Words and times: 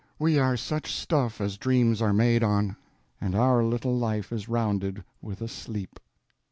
We 0.17 0.39
are 0.39 0.57
such 0.57 0.91
stuff 0.91 1.39
As 1.39 1.59
dreams 1.59 2.01
are 2.01 2.11
made 2.11 2.41
on, 2.43 2.75
and 3.21 3.35
our 3.35 3.63
little 3.63 3.95
life 3.95 4.31
Is 4.31 4.49
rounded 4.49 5.03
with 5.21 5.41
a 5.43 5.47
sleep. 5.47 5.99